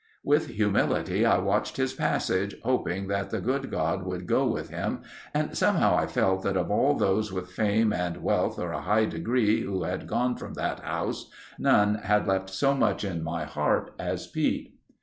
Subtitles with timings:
[0.23, 5.03] With humility I watched his passage, hoping that the good God would go with him
[5.31, 9.05] and somehow I felt that of all those with fame and wealth or of high
[9.05, 11.29] degree who had gone from that house,
[11.59, 14.73] none had left so much in my heart as Pete.